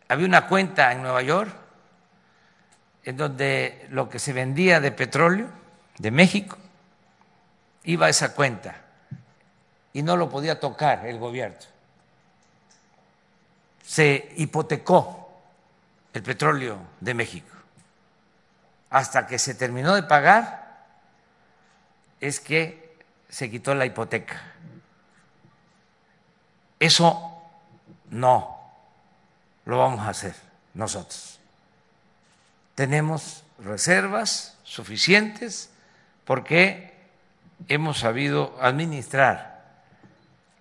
Había 0.10 0.26
una 0.26 0.48
cuenta 0.48 0.92
en 0.92 1.02
Nueva 1.02 1.22
York 1.22 1.54
en 3.04 3.18
donde 3.18 3.88
lo 3.92 4.10
que 4.10 4.20
se 4.20 4.34
vendía 4.34 4.80
de 4.80 4.92
petróleo 4.92 5.48
de 5.98 6.12
México 6.12 6.58
iba 7.84 8.08
a 8.08 8.10
esa 8.10 8.34
cuenta 8.34 8.76
y 9.94 10.04
no 10.04 10.18
lo 10.18 10.30
podía 10.30 10.60
tocar 10.60 11.06
el 11.06 11.18
gobierno. 11.18 11.58
Se 13.82 14.34
hipotecó 14.36 15.40
el 16.14 16.24
petróleo 16.24 16.80
de 17.00 17.14
México 17.14 17.56
hasta 18.90 19.26
que 19.26 19.40
se 19.40 19.56
terminó 19.56 19.96
de 19.96 20.04
pagar 20.04 20.67
es 22.20 22.40
que 22.40 22.96
se 23.30 23.50
quitó 23.50 23.76
la 23.76 23.86
hipoteca. 23.86 24.42
Eso 26.80 27.42
no 28.10 28.58
lo 29.66 29.80
vamos 29.80 30.02
a 30.02 30.10
hacer 30.10 30.36
nosotros. 30.74 31.40
Tenemos 32.76 33.44
reservas 33.60 34.58
suficientes 34.64 35.70
porque 36.26 36.96
hemos 37.68 38.00
sabido 38.00 38.56
administrar 38.62 39.58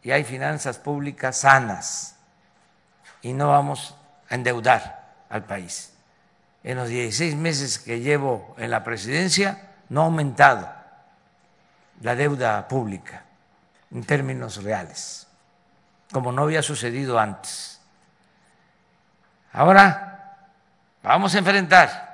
y 0.02 0.12
hay 0.12 0.24
finanzas 0.24 0.78
públicas 0.78 1.40
sanas 1.40 2.16
y 3.22 3.32
no 3.32 3.48
vamos 3.48 3.94
a 4.28 4.34
endeudar 4.34 5.14
al 5.28 5.44
país. 5.44 5.92
En 6.64 6.78
los 6.78 6.88
16 6.88 7.36
meses 7.36 7.78
que 7.78 8.00
llevo 8.00 8.54
en 8.58 8.70
la 8.70 8.82
presidencia 8.82 9.70
no 9.88 10.02
ha 10.02 10.04
aumentado 10.04 10.75
la 12.00 12.14
deuda 12.14 12.66
pública 12.68 13.22
en 13.90 14.04
términos 14.04 14.62
reales, 14.62 15.26
como 16.12 16.32
no 16.32 16.42
había 16.42 16.62
sucedido 16.62 17.18
antes. 17.18 17.80
Ahora 19.52 20.36
vamos 21.02 21.34
a 21.34 21.38
enfrentar 21.38 22.06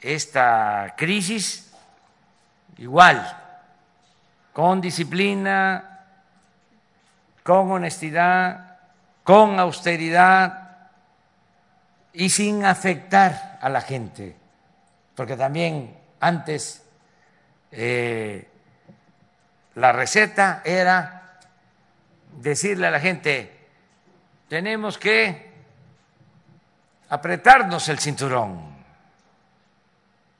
esta 0.00 0.94
crisis 0.96 1.72
igual, 2.78 3.36
con 4.52 4.80
disciplina, 4.80 6.00
con 7.42 7.70
honestidad, 7.70 8.78
con 9.22 9.58
austeridad 9.60 10.88
y 12.12 12.30
sin 12.30 12.64
afectar 12.64 13.58
a 13.60 13.68
la 13.68 13.80
gente, 13.80 14.36
porque 15.14 15.36
también 15.36 15.96
antes 16.20 16.82
eh, 17.70 18.48
la 19.74 19.92
receta 19.92 20.62
era 20.64 21.38
decirle 22.40 22.86
a 22.86 22.90
la 22.90 23.00
gente, 23.00 23.68
tenemos 24.48 24.98
que 24.98 25.52
apretarnos 27.08 27.88
el 27.88 27.98
cinturón. 27.98 28.76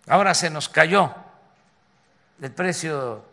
Ahora 0.09 0.35
se 0.35 0.51
nos 0.51 0.69
cayó 0.69 1.15
el 2.41 2.53
precio 2.53 3.25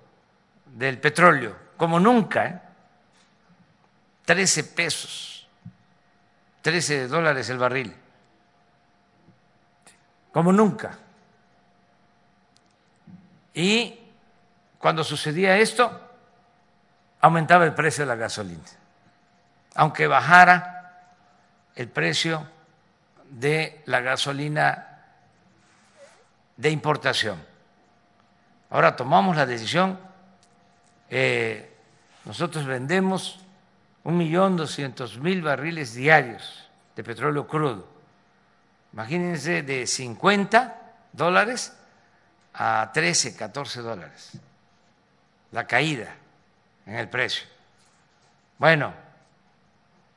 del 0.66 1.00
petróleo, 1.00 1.56
como 1.78 2.00
nunca, 2.00 2.46
¿eh? 2.46 2.62
13 4.26 4.64
pesos, 4.64 5.48
13 6.62 7.08
dólares 7.08 7.50
el 7.50 7.60
barril, 7.60 7.96
como 10.32 10.52
nunca. 10.52 10.98
Y 13.54 14.05
cuando 14.78 15.04
sucedía 15.04 15.58
esto, 15.58 16.02
aumentaba 17.22 17.66
el 17.66 17.74
precio 17.74 18.04
de 18.04 18.08
la 18.08 18.16
gasolina, 18.16 18.64
aunque 19.76 20.08
bajara 20.08 21.12
el 21.76 21.90
precio 21.90 22.48
de 23.30 23.82
la 23.86 24.02
gasolina 24.02 25.04
de 26.58 26.70
importación. 26.70 27.44
Ahora 28.70 28.96
tomamos 28.96 29.36
la 29.36 29.46
decisión, 29.46 30.00
eh, 31.10 31.74
nosotros 32.26 32.66
vendemos 32.66 33.40
un 34.04 34.18
millón 34.18 34.56
doscientos 34.56 35.18
mil 35.18 35.42
barriles 35.42 35.94
diarios 35.94 36.70
de 36.96 37.04
petróleo 37.04 37.48
crudo. 37.48 37.88
Imagínense 38.94 39.64
de 39.64 39.88
50 39.88 40.82
dólares 41.12 41.76
a 42.54 42.92
13, 42.94 43.36
14 43.36 43.82
dólares, 43.82 44.32
la 45.56 45.66
caída 45.66 46.14
en 46.86 46.96
el 46.96 47.08
precio. 47.08 47.48
Bueno, 48.58 48.94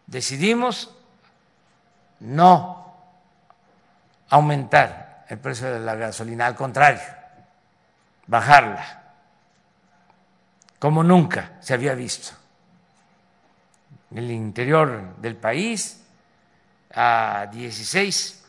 decidimos 0.05 0.93
no 2.19 2.97
aumentar 4.31 5.25
el 5.29 5.39
precio 5.39 5.73
de 5.73 5.79
la 5.79 5.95
gasolina, 5.95 6.45
al 6.45 6.57
contrario, 6.57 7.01
bajarla, 8.27 9.05
como 10.81 11.05
nunca 11.05 11.53
se 11.61 11.73
había 11.73 11.95
visto. 11.95 12.33
En 14.11 14.19
el 14.19 14.33
interior 14.33 15.19
del 15.19 15.37
país, 15.37 16.03
a 16.93 17.47
16 17.53 18.45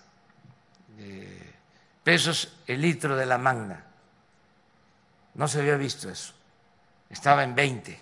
pesos 2.03 2.57
el 2.65 2.81
litro 2.81 3.15
de 3.15 3.27
la 3.27 3.37
magna. 3.37 3.83
No 5.35 5.47
se 5.47 5.59
había 5.59 5.75
visto 5.75 6.09
eso. 6.09 6.38
Estaba 7.09 7.43
en 7.43 7.55
20. 7.55 8.01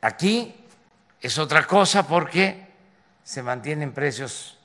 Aquí 0.00 0.54
es 1.20 1.38
otra 1.38 1.66
cosa 1.66 2.06
porque 2.06 2.66
se 3.22 3.42
mantienen 3.42 3.92
precios 3.92 4.58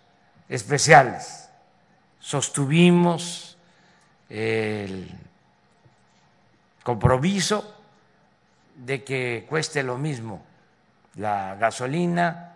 especiales. 0.49 1.49
Sostuvimos 2.19 3.57
el 4.29 5.09
compromiso 6.83 7.75
de 8.75 9.03
que 9.03 9.45
cueste 9.47 9.83
lo 9.83 9.97
mismo 9.97 10.43
la 11.17 11.55
gasolina, 11.55 12.53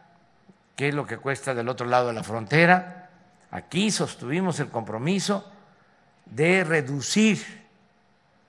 qué 0.75 0.89
es 0.89 0.95
lo 0.95 1.05
que 1.05 1.17
cuesta 1.17 1.53
del 1.53 1.69
otro 1.69 1.87
lado 1.87 2.07
de 2.07 2.13
la 2.13 2.23
frontera. 2.23 3.09
Aquí 3.51 3.91
sostuvimos 3.91 4.59
el 4.59 4.69
compromiso 4.69 5.50
de 6.31 6.63
reducir 6.63 7.61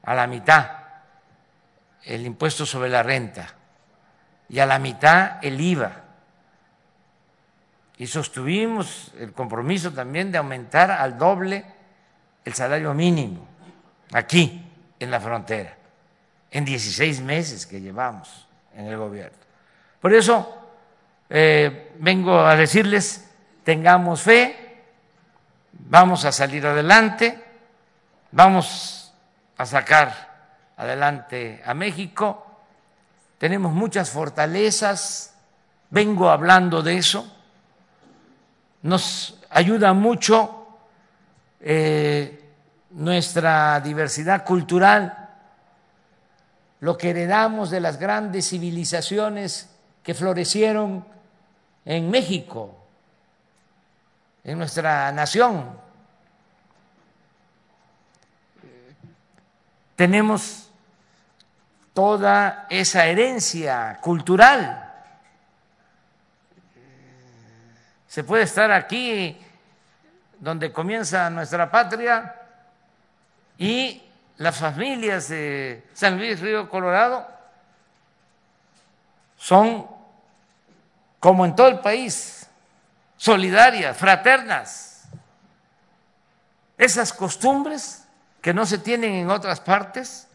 a 0.02 0.14
la 0.14 0.26
mitad 0.26 0.70
el 2.04 2.24
impuesto 2.24 2.64
sobre 2.64 2.88
la 2.88 3.02
renta 3.02 3.48
y 4.48 4.58
a 4.58 4.66
la 4.66 4.78
mitad 4.78 5.38
el 5.42 5.60
IVA. 5.60 6.02
Y 7.98 8.06
sostuvimos 8.06 9.12
el 9.18 9.32
compromiso 9.32 9.92
también 9.92 10.32
de 10.32 10.38
aumentar 10.38 10.90
al 10.90 11.18
doble 11.18 11.64
el 12.44 12.54
salario 12.54 12.94
mínimo 12.94 13.46
aquí 14.12 14.64
en 14.98 15.10
la 15.10 15.20
frontera, 15.20 15.76
en 16.50 16.64
16 16.64 17.20
meses 17.20 17.66
que 17.66 17.80
llevamos 17.80 18.48
en 18.74 18.86
el 18.86 18.96
gobierno. 18.96 19.38
Por 20.00 20.12
eso 20.14 20.62
eh, 21.30 21.92
vengo 21.98 22.40
a 22.40 22.56
decirles, 22.56 23.28
tengamos 23.64 24.22
fe, 24.22 24.82
vamos 25.72 26.24
a 26.24 26.32
salir 26.32 26.66
adelante, 26.66 27.41
vamos 28.32 29.14
a 29.56 29.64
sacar 29.64 30.72
adelante 30.76 31.62
a 31.64 31.72
México, 31.74 32.46
tenemos 33.38 33.72
muchas 33.72 34.10
fortalezas 34.10 35.32
vengo 35.92 36.30
hablando 36.30 36.82
de 36.82 36.96
eso. 36.96 37.30
Nos 38.82 39.38
ayuda 39.50 39.92
mucho 39.92 40.66
eh, 41.60 42.50
nuestra 42.90 43.78
diversidad 43.80 44.44
cultural, 44.44 45.28
lo 46.80 46.98
que 46.98 47.10
heredamos 47.10 47.70
de 47.70 47.80
las 47.80 47.98
grandes 47.98 48.48
civilizaciones 48.48 49.68
que 50.02 50.14
florecieron 50.14 51.04
en 51.84 52.10
México, 52.10 52.74
en 54.42 54.58
nuestra 54.58 55.12
nación. 55.12 55.78
Tenemos 60.02 60.68
toda 61.94 62.66
esa 62.68 63.06
herencia 63.06 64.00
cultural. 64.00 64.92
Se 68.08 68.24
puede 68.24 68.42
estar 68.42 68.72
aquí 68.72 69.38
donde 70.40 70.72
comienza 70.72 71.30
nuestra 71.30 71.70
patria 71.70 72.34
y 73.56 74.02
las 74.38 74.58
familias 74.58 75.28
de 75.28 75.86
San 75.94 76.18
Luis 76.18 76.40
Río 76.40 76.68
Colorado 76.68 77.24
son, 79.38 79.86
como 81.20 81.46
en 81.46 81.54
todo 81.54 81.68
el 81.68 81.78
país, 81.78 82.48
solidarias, 83.16 83.96
fraternas. 83.96 85.04
Esas 86.76 87.12
costumbres 87.12 88.01
que 88.42 88.52
no 88.52 88.66
se 88.66 88.78
tienen 88.78 89.14
en 89.14 89.30
otras 89.30 89.60
partes, 89.60 90.26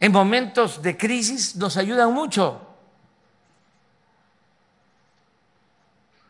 en 0.00 0.12
momentos 0.12 0.82
de 0.82 0.96
crisis 0.96 1.56
nos 1.56 1.76
ayudan 1.76 2.12
mucho, 2.12 2.60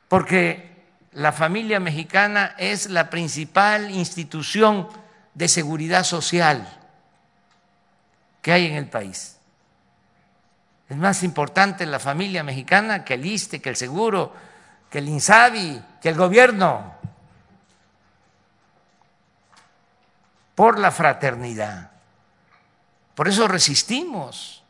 porque 0.09 0.69
la 1.13 1.33
familia 1.33 1.81
mexicana 1.81 2.55
es 2.59 2.89
la 2.91 3.11
principal 3.11 3.91
institución 3.91 4.89
de 5.35 5.49
seguridad 5.49 6.05
social 6.05 6.79
que 8.43 8.53
hay 8.53 8.67
en 8.67 8.75
el 8.75 8.87
país. 8.87 9.39
Es 10.89 10.97
más 10.97 11.23
importante 11.23 11.85
la 11.87 11.99
familia 11.99 12.43
mexicana 12.43 13.05
que 13.05 13.15
el 13.15 13.27
ISTE, 13.27 13.61
que 13.61 13.69
el 13.71 13.77
seguro, 13.77 14.33
que 14.91 14.99
el 14.99 15.09
INSABI, 15.09 15.83
que 16.01 16.09
el 16.09 16.15
gobierno, 16.15 16.98
por 20.59 20.77
la 20.77 20.91
fraternidad. 20.91 21.89
Por 23.15 23.29
eso 23.29 23.47
resistimos. 23.47 24.65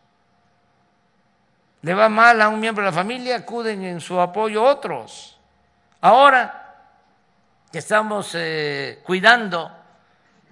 Le 1.80 1.94
va 1.94 2.10
mal 2.10 2.42
a 2.42 2.50
un 2.50 2.60
miembro 2.60 2.84
de 2.84 2.90
la 2.90 2.94
familia, 2.94 3.36
acuden 3.36 3.82
en 3.82 3.98
su 3.98 4.20
apoyo 4.20 4.62
otros. 4.62 5.38
Ahora 6.02 6.76
que 7.72 7.78
estamos 7.78 8.32
eh, 8.34 9.00
cuidando 9.02 9.72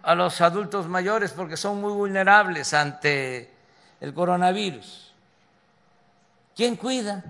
a 0.05 0.14
los 0.14 0.40
adultos 0.40 0.88
mayores 0.88 1.33
porque 1.33 1.59
son 1.59 1.83
muy 1.83 1.92
vulnerables 1.92 2.72
ante 2.72 3.53
el 4.01 4.14
coronavirus, 4.14 5.12
¿quién 6.57 6.77
cuida? 6.77 7.22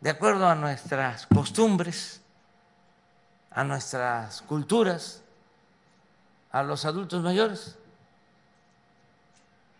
De 0.00 0.08
acuerdo 0.08 0.48
a 0.48 0.54
nuestras 0.54 1.26
costumbres, 1.26 2.22
a 3.50 3.62
nuestras 3.62 4.40
culturas, 4.40 5.20
a 6.54 6.62
los 6.62 6.84
adultos 6.84 7.20
mayores. 7.20 7.74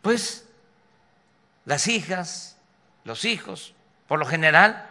Pues 0.02 0.44
las 1.64 1.86
hijas, 1.86 2.56
los 3.04 3.24
hijos, 3.24 3.76
por 4.08 4.18
lo 4.18 4.26
general, 4.26 4.84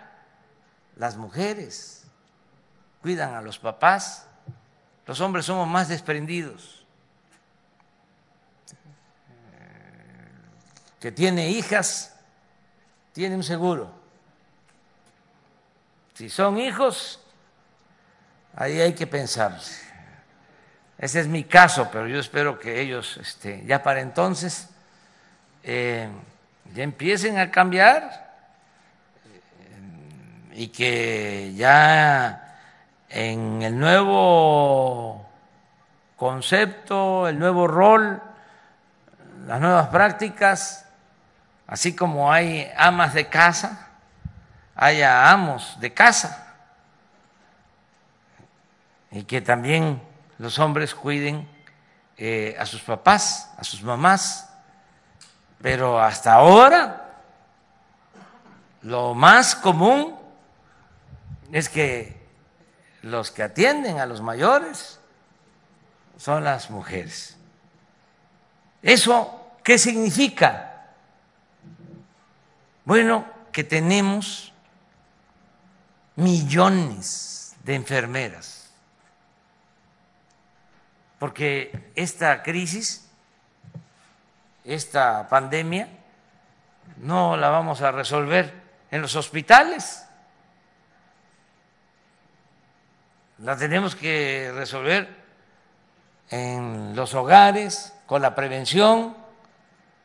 las 0.96 1.18
mujeres 1.18 2.06
cuidan 3.02 3.34
a 3.34 3.42
los 3.42 3.60
papás, 3.60 4.28
los 5.06 5.20
hombres 5.20 5.46
somos 5.46 5.68
más 5.68 5.90
desprendidos. 5.90 6.86
Que 11.02 11.12
tiene 11.12 11.50
hijas, 11.50 12.16
tiene 13.12 13.36
un 13.36 13.44
seguro. 13.44 13.92
Si 16.14 16.30
son 16.30 16.58
hijos, 16.60 17.20
ahí 18.56 18.80
hay 18.80 18.96
que 18.96 19.06
pensar. 19.06 19.60
Ese 21.04 21.20
es 21.20 21.28
mi 21.28 21.44
caso, 21.44 21.90
pero 21.92 22.08
yo 22.08 22.18
espero 22.18 22.58
que 22.58 22.80
ellos 22.80 23.18
este, 23.18 23.62
ya 23.66 23.84
para 23.84 24.00
entonces 24.00 24.70
eh, 25.62 26.08
ya 26.74 26.84
empiecen 26.84 27.38
a 27.40 27.52
cambiar 27.52 28.32
eh, 29.26 30.54
y 30.54 30.68
que 30.70 31.54
ya 31.56 32.56
en 33.10 33.62
el 33.64 33.78
nuevo 33.78 35.30
concepto, 36.16 37.28
el 37.28 37.38
nuevo 37.38 37.68
rol, 37.68 38.22
las 39.46 39.60
nuevas 39.60 39.90
prácticas, 39.90 40.86
así 41.68 41.94
como 41.94 42.32
hay 42.32 42.72
amas 42.78 43.14
de 43.14 43.28
casa, 43.28 43.90
haya 44.74 45.30
amos 45.32 45.78
de 45.82 45.94
casa 45.94 46.56
y 49.12 49.24
que 49.24 49.42
también 49.42 50.13
los 50.38 50.60
hombres 50.60 50.96
cuiden 50.96 51.48
eh, 52.18 52.56
a 52.60 52.66
sus 52.66 52.82
papás, 52.82 53.50
a 53.58 53.64
sus 53.64 53.82
mamás, 53.82 54.50
pero 55.62 56.00
hasta 56.00 56.34
ahora 56.34 57.22
lo 58.82 59.14
más 59.14 59.56
común 59.56 60.16
es 61.52 61.70
que 61.70 62.22
los 63.02 63.32
que 63.32 63.44
atienden 63.44 64.00
a 64.00 64.06
los 64.06 64.22
mayores 64.22 65.00
son 66.18 66.44
las 66.44 66.70
mujeres. 66.70 67.38
¿Eso 68.82 69.52
qué 69.64 69.78
significa? 69.78 70.88
Bueno, 72.86 73.26
que 73.52 73.64
tenemos 73.64 74.52
millones 76.16 77.56
de 77.64 77.76
enfermeras, 77.76 78.63
porque 81.24 81.72
esta 81.96 82.44
crisis 82.44 83.10
esta 84.66 85.30
pandemia 85.30 85.88
no 86.98 87.38
la 87.38 87.48
vamos 87.48 87.82
a 87.82 87.94
resolver 87.94 88.54
en 88.92 89.02
los 89.02 89.16
hospitales, 89.16 90.06
la 93.38 93.56
tenemos 93.56 93.96
que 93.96 94.52
resolver 94.54 95.08
en 96.30 96.94
los 96.94 97.14
hogares, 97.14 97.94
con 98.06 98.22
la 98.22 98.36
prevención, 98.36 99.16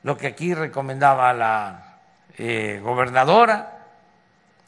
lo 0.04 0.16
que 0.16 0.28
aquí 0.28 0.54
recomendaba 0.54 1.32
la 1.32 1.98
eh, 2.36 2.80
gobernadora. 2.80 3.86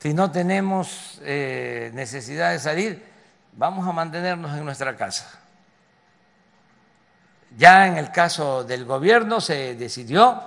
Si 0.01 0.13
no 0.15 0.33
tenemos 0.33 1.21
eh, 1.23 1.93
necesidad 1.95 2.51
de 2.51 2.59
salir, 2.59 3.07
vamos 3.53 3.87
a 3.87 3.93
mantenernos 3.93 4.59
en 4.59 4.65
nuestra 4.65 4.97
casa. 4.97 5.40
Ya 7.57 7.87
en 7.87 7.97
el 7.97 8.11
caso 8.13 8.65
del 8.65 8.85
gobierno 8.85 9.41
se 9.41 9.75
decidió 9.75 10.43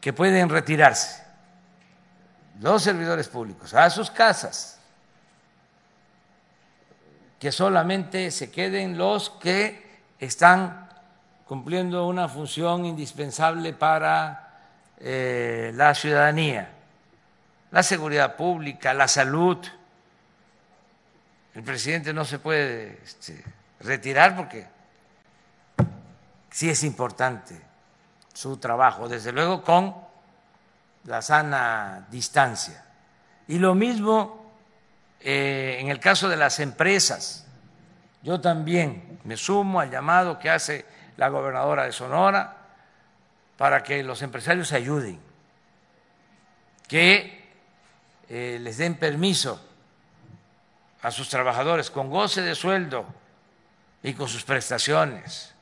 que 0.00 0.12
pueden 0.12 0.48
retirarse 0.48 1.22
los 2.60 2.82
servidores 2.82 3.28
públicos 3.28 3.74
a 3.74 3.88
sus 3.90 4.10
casas, 4.10 4.78
que 7.38 7.52
solamente 7.52 8.30
se 8.30 8.50
queden 8.50 8.98
los 8.98 9.30
que 9.30 10.00
están 10.18 10.88
cumpliendo 11.46 12.06
una 12.06 12.28
función 12.28 12.84
indispensable 12.84 13.72
para 13.72 14.48
eh, 14.98 15.72
la 15.74 15.94
ciudadanía, 15.94 16.68
la 17.70 17.82
seguridad 17.82 18.34
pública, 18.36 18.92
la 18.92 19.06
salud. 19.06 19.58
El 21.54 21.62
presidente 21.62 22.12
no 22.12 22.24
se 22.24 22.38
puede 22.38 23.00
este, 23.04 23.44
retirar 23.80 24.36
porque 24.36 24.66
sí 26.58 26.68
es 26.68 26.82
importante 26.82 27.56
su 28.34 28.56
trabajo, 28.56 29.08
desde 29.08 29.30
luego 29.30 29.62
con 29.62 29.94
la 31.04 31.22
sana 31.22 32.08
distancia. 32.10 32.84
Y 33.46 33.60
lo 33.60 33.76
mismo 33.76 34.50
eh, 35.20 35.76
en 35.78 35.86
el 35.86 36.00
caso 36.00 36.28
de 36.28 36.36
las 36.36 36.58
empresas. 36.58 37.46
Yo 38.24 38.40
también 38.40 39.20
me 39.22 39.36
sumo 39.36 39.78
al 39.78 39.88
llamado 39.88 40.40
que 40.40 40.50
hace 40.50 40.84
la 41.16 41.28
gobernadora 41.28 41.84
de 41.84 41.92
Sonora 41.92 42.56
para 43.56 43.84
que 43.84 44.02
los 44.02 44.20
empresarios 44.22 44.72
ayuden, 44.72 45.20
que 46.88 47.52
eh, 48.28 48.58
les 48.60 48.78
den 48.78 48.96
permiso 48.96 49.64
a 51.02 51.12
sus 51.12 51.28
trabajadores 51.28 51.88
con 51.88 52.10
goce 52.10 52.42
de 52.42 52.56
sueldo 52.56 53.06
y 54.02 54.14
con 54.14 54.26
sus 54.26 54.42
prestaciones 54.42 55.54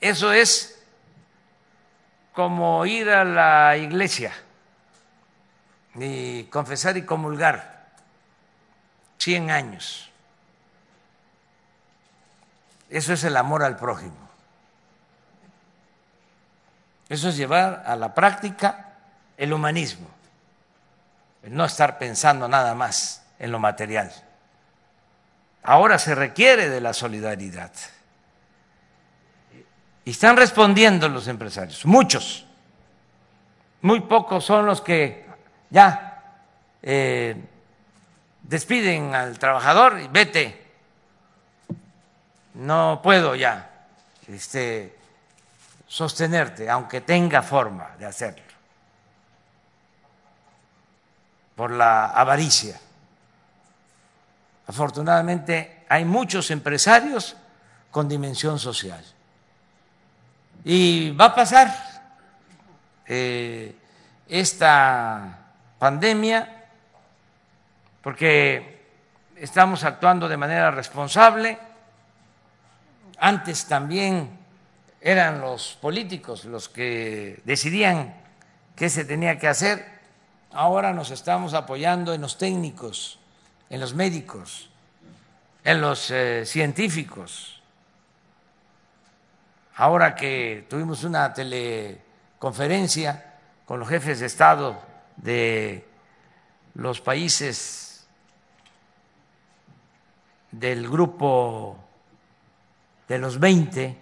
eso 0.00 0.32
es 0.32 0.82
como 2.32 2.86
ir 2.86 3.10
a 3.10 3.24
la 3.24 3.76
iglesia 3.76 4.32
y 5.94 6.44
confesar 6.44 6.96
y 6.96 7.04
comulgar 7.04 7.88
100 9.18 9.50
años. 9.50 10.10
Eso 12.88 13.12
es 13.12 13.24
el 13.24 13.36
amor 13.36 13.62
al 13.62 13.76
prójimo. 13.76 14.30
Eso 17.08 17.28
es 17.28 17.36
llevar 17.36 17.82
a 17.86 17.96
la 17.96 18.14
práctica 18.14 18.94
el 19.36 19.52
humanismo, 19.52 20.08
no 21.42 21.64
estar 21.64 21.98
pensando 21.98 22.46
nada 22.46 22.74
más 22.74 23.22
en 23.38 23.50
lo 23.50 23.58
material. 23.58 24.12
Ahora 25.62 25.98
se 25.98 26.14
requiere 26.14 26.68
de 26.68 26.80
la 26.80 26.92
solidaridad. 26.92 27.72
Y 30.04 30.10
están 30.10 30.36
respondiendo 30.36 31.08
los 31.08 31.28
empresarios, 31.28 31.84
muchos. 31.84 32.46
Muy 33.82 34.00
pocos 34.00 34.44
son 34.44 34.66
los 34.66 34.80
que 34.80 35.26
ya 35.70 36.22
eh, 36.82 37.36
despiden 38.42 39.14
al 39.14 39.38
trabajador 39.38 40.00
y 40.00 40.08
vete, 40.08 40.66
no 42.54 43.00
puedo 43.02 43.34
ya 43.34 43.70
este, 44.28 44.96
sostenerte, 45.86 46.68
aunque 46.68 47.00
tenga 47.00 47.42
forma 47.42 47.96
de 47.98 48.06
hacerlo, 48.06 48.44
por 51.54 51.70
la 51.70 52.06
avaricia. 52.06 52.80
Afortunadamente 54.66 55.84
hay 55.88 56.04
muchos 56.04 56.50
empresarios 56.50 57.36
con 57.90 58.08
dimensión 58.08 58.58
social. 58.58 59.04
Y 60.64 61.10
va 61.12 61.26
a 61.26 61.34
pasar 61.34 62.02
eh, 63.06 63.74
esta 64.28 65.38
pandemia 65.78 66.66
porque 68.02 68.84
estamos 69.36 69.84
actuando 69.84 70.28
de 70.28 70.36
manera 70.36 70.70
responsable. 70.70 71.58
Antes 73.18 73.66
también 73.66 74.38
eran 75.00 75.40
los 75.40 75.78
políticos 75.80 76.44
los 76.44 76.68
que 76.68 77.40
decidían 77.44 78.14
qué 78.76 78.90
se 78.90 79.04
tenía 79.04 79.38
que 79.38 79.48
hacer. 79.48 80.00
Ahora 80.52 80.92
nos 80.92 81.10
estamos 81.10 81.54
apoyando 81.54 82.12
en 82.12 82.20
los 82.20 82.36
técnicos, 82.36 83.18
en 83.70 83.80
los 83.80 83.94
médicos, 83.94 84.68
en 85.64 85.80
los 85.80 86.10
eh, 86.10 86.44
científicos 86.44 87.59
ahora 89.76 90.14
que 90.14 90.66
tuvimos 90.68 91.04
una 91.04 91.32
teleconferencia 91.32 93.38
con 93.66 93.80
los 93.80 93.88
jefes 93.88 94.20
de 94.20 94.26
Estado 94.26 94.80
de 95.16 95.86
los 96.74 97.00
países 97.00 98.06
del 100.50 100.88
grupo 100.88 101.76
de 103.08 103.18
los 103.18 103.38
20, 103.38 103.98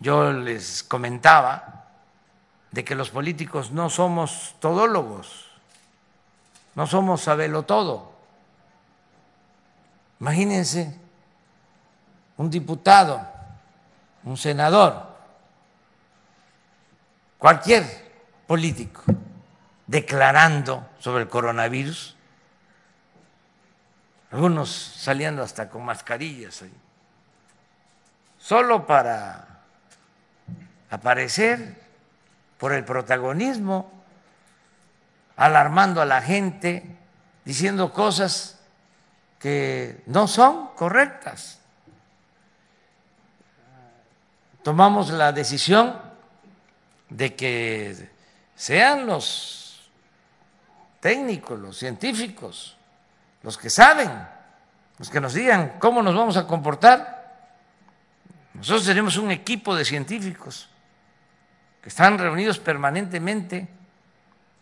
yo 0.00 0.32
les 0.32 0.82
comentaba 0.82 1.84
de 2.70 2.84
que 2.84 2.94
los 2.94 3.10
políticos 3.10 3.70
no 3.70 3.88
somos 3.88 4.56
todólogos, 4.60 5.46
no 6.74 6.86
somos 6.86 7.22
sabelo 7.22 7.62
todo. 7.62 8.12
Imagínense 10.20 10.98
un 12.36 12.50
diputado 12.50 13.35
un 14.26 14.36
senador, 14.36 15.06
cualquier 17.38 17.84
político, 18.46 19.02
declarando 19.86 20.88
sobre 20.98 21.22
el 21.22 21.28
coronavirus, 21.28 22.16
algunos 24.32 24.68
saliendo 24.68 25.42
hasta 25.42 25.70
con 25.70 25.84
mascarillas 25.84 26.60
ahí, 26.62 26.74
solo 28.36 28.84
para 28.84 29.60
aparecer 30.90 31.80
por 32.58 32.72
el 32.72 32.84
protagonismo, 32.84 33.92
alarmando 35.36 36.02
a 36.02 36.04
la 36.04 36.20
gente, 36.20 36.96
diciendo 37.44 37.92
cosas 37.92 38.58
que 39.38 40.02
no 40.06 40.26
son 40.26 40.74
correctas. 40.74 41.60
Tomamos 44.66 45.10
la 45.10 45.30
decisión 45.30 45.94
de 47.08 47.36
que 47.36 48.10
sean 48.56 49.06
los 49.06 49.88
técnicos, 50.98 51.56
los 51.56 51.78
científicos, 51.78 52.76
los 53.44 53.56
que 53.56 53.70
saben, 53.70 54.10
los 54.98 55.08
que 55.08 55.20
nos 55.20 55.34
digan 55.34 55.78
cómo 55.78 56.02
nos 56.02 56.16
vamos 56.16 56.36
a 56.36 56.48
comportar. 56.48 57.46
Nosotros 58.54 58.84
tenemos 58.86 59.16
un 59.18 59.30
equipo 59.30 59.72
de 59.76 59.84
científicos 59.84 60.68
que 61.80 61.88
están 61.88 62.18
reunidos 62.18 62.58
permanentemente 62.58 63.68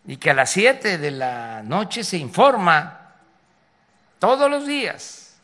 y 0.05 0.17
que 0.17 0.29
a 0.29 0.35
las 0.35 0.51
7 0.51 0.99
de 0.99 1.09
la 1.09 1.63
noche 1.63 2.03
se 2.03 2.17
informa 2.17 3.15
todos 4.19 4.51
los 4.51 4.67
días, 4.67 5.39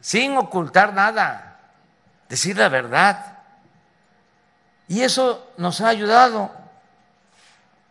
sin 0.00 0.36
ocultar 0.36 0.92
nada 0.92 1.53
decir 2.34 2.58
la 2.58 2.68
verdad. 2.68 3.38
Y 4.88 5.02
eso 5.02 5.52
nos 5.56 5.80
ha 5.80 5.88
ayudado. 5.88 6.50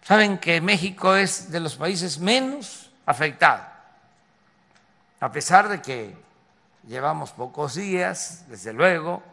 Saben 0.02 0.38
que 0.38 0.60
México 0.60 1.16
es 1.16 1.50
de 1.50 1.62
los 1.62 1.78
países 1.78 2.20
menos 2.20 2.92
afectados, 3.06 3.66
a 5.22 5.32
pesar 5.32 5.70
de 5.70 5.82
que 5.82 6.18
llevamos 6.86 7.32
pocos 7.32 7.76
días, 7.76 8.44
desde 8.50 8.74
luego, 8.74 9.24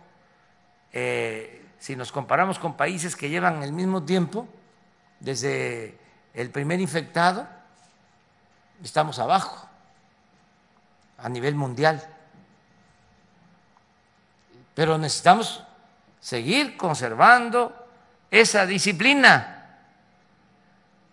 eh, 0.93 1.67
si 1.81 1.97
nos 1.97 2.13
comparamos 2.13 2.61
con 2.61 2.77
países 2.77 3.17
que 3.17 3.29
llevan 3.29 3.65
el 3.65 3.73
mismo 3.73 4.05
tiempo, 4.05 4.47
desde 5.19 5.99
el 6.35 6.51
primer 6.51 6.81
infectado, 6.81 7.49
estamos 8.83 9.19
abajo 9.19 9.69
a 11.19 11.29
nivel 11.29 11.57
mundial 11.57 12.01
pero 14.75 14.99
necesitamos 14.99 15.63
seguir 16.21 16.77
conservando 16.77 17.75
esa 18.31 18.67
disciplina 18.67 19.79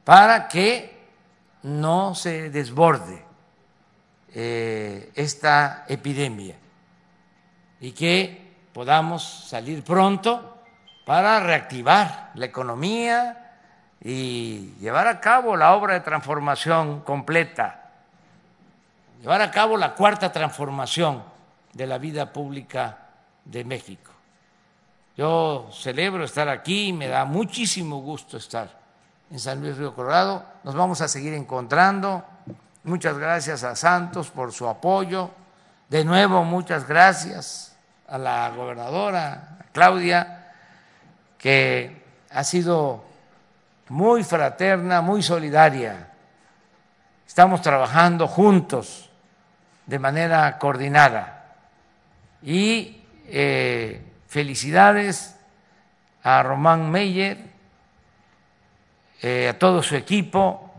para 0.04 0.48
que 0.48 0.98
no 1.64 2.16
se 2.16 2.50
desborde 2.50 3.26
eh, 4.34 5.12
esta 5.16 5.86
epidemia 5.88 6.56
y 7.80 7.92
que 7.92 8.56
podamos 8.74 9.48
salir 9.48 9.84
pronto 9.84 10.62
para 11.06 11.40
reactivar 11.40 12.32
la 12.36 12.46
economía 12.46 13.56
y 14.02 14.74
llevar 14.80 15.08
a 15.08 15.20
cabo 15.20 15.56
la 15.58 15.74
obra 15.74 15.96
de 15.96 16.02
transformación 16.02 17.02
completa, 17.02 17.92
llevar 19.22 19.42
a 19.42 19.52
cabo 19.52 19.78
la 19.78 19.96
cuarta 19.96 20.32
transformación 20.32 21.24
de 21.74 21.88
la 21.88 21.98
vida 21.98 22.32
pública 22.32 23.07
de 23.50 23.64
México. 23.64 24.12
Yo 25.16 25.70
celebro 25.72 26.24
estar 26.24 26.48
aquí, 26.48 26.94
me 26.94 27.08
da 27.08 27.26
muchísimo 27.26 28.02
gusto 28.02 28.38
estar 28.38 28.70
en 29.32 29.40
San 29.40 29.62
Luis 29.62 29.78
Río 29.78 29.96
Colorado. 29.96 30.46
Nos 30.64 30.76
vamos 30.76 31.02
a 31.02 31.08
seguir 31.08 31.34
encontrando. 31.34 32.24
Muchas 32.84 33.18
gracias 33.18 33.64
a 33.64 33.76
Santos 33.76 34.30
por 34.30 34.54
su 34.54 34.68
apoyo. 34.68 35.32
De 35.90 36.06
nuevo, 36.06 36.44
muchas 36.44 36.88
gracias 36.88 37.76
a 38.08 38.18
la 38.18 38.50
gobernadora 38.50 39.58
Claudia, 39.72 40.54
que 41.38 42.04
ha 42.30 42.44
sido 42.44 43.04
muy 43.90 44.24
fraterna, 44.24 45.02
muy 45.02 45.24
solidaria. 45.24 46.12
Estamos 47.28 47.62
trabajando 47.62 48.28
juntos 48.28 49.10
de 49.86 50.00
manera 50.00 50.58
coordinada 50.58 51.56
y 52.42 52.97
eh, 53.30 54.02
felicidades 54.28 55.36
a 56.24 56.44
Román 56.44 56.90
Meyer, 56.90 57.38
eh, 59.22 59.50
a 59.50 59.58
todo 59.58 59.84
su 59.84 59.96
equipo, 59.96 60.72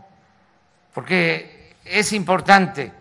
porque 0.93 1.75
es 1.85 2.13
importante 2.13 2.91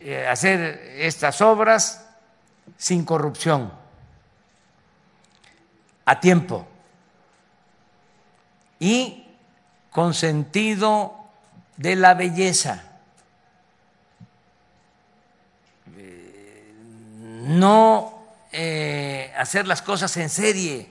eh, 0.00 0.26
hacer 0.26 0.94
estas 0.96 1.40
obras 1.40 2.08
sin 2.76 3.04
corrupción, 3.04 3.72
a 6.04 6.20
tiempo 6.20 6.66
y 8.78 9.26
con 9.90 10.14
sentido 10.14 11.14
de 11.76 11.96
la 11.96 12.14
belleza. 12.14 12.82
No 17.46 18.15
eh, 18.58 19.34
hacer 19.36 19.66
las 19.66 19.82
cosas 19.82 20.16
en 20.16 20.30
serie, 20.30 20.88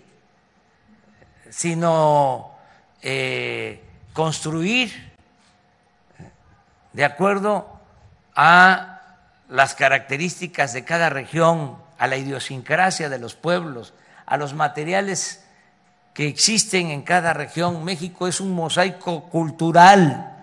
sino 1.50 2.52
eh, 3.02 3.82
construir 4.14 5.16
de 6.94 7.06
acuerdo 7.06 7.82
a 8.36 9.02
las 9.50 9.74
características 9.74 10.74
de 10.74 10.84
cada 10.84 11.10
región, 11.10 11.78
a 11.98 12.06
la 12.06 12.18
idiosincrasia 12.18 13.10
de 13.10 13.18
los 13.18 13.34
pueblos, 13.34 13.96
a 14.28 14.38
los 14.38 14.54
materiales 14.54 15.44
que 16.14 16.28
existen 16.28 16.92
en 16.92 17.02
cada 17.02 17.34
región. 17.34 17.84
México 17.84 18.28
es 18.28 18.40
un 18.40 18.54
mosaico 18.54 19.24
cultural. 19.24 20.38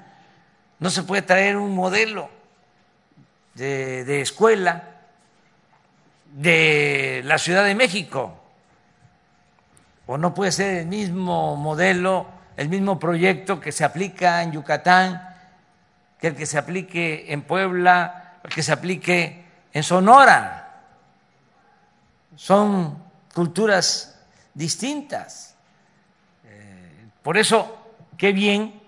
No 0.80 0.90
se 0.90 1.04
puede 1.04 1.22
traer 1.22 1.56
un 1.56 1.72
modelo 1.72 2.28
de, 3.54 4.20
escuela 4.20 4.88
de 6.32 7.22
la 7.24 7.38
Ciudad 7.38 7.64
de 7.64 7.74
México. 7.74 8.38
O 10.06 10.18
no 10.18 10.34
puede 10.34 10.52
ser 10.52 10.78
el 10.78 10.86
mismo 10.86 11.56
modelo, 11.56 12.26
el 12.56 12.68
mismo 12.68 12.98
proyecto 12.98 13.60
que 13.60 13.72
se 13.72 13.84
aplica 13.84 14.42
en 14.42 14.52
Yucatán, 14.52 15.28
que 16.18 16.28
el 16.28 16.36
que 16.36 16.46
se 16.46 16.58
aplique 16.58 17.32
en 17.32 17.42
Puebla, 17.42 18.38
el 18.44 18.50
que 18.50 18.62
se 18.62 18.72
aplique 18.72 19.44
en 19.72 19.82
Sonora. 19.82 20.80
Son 22.36 23.02
culturas 23.34 24.20
distintas. 24.54 25.54
Eh, 26.44 27.06
por 27.22 27.36
eso, 27.36 27.94
qué 28.16 28.32
bien 28.32 28.80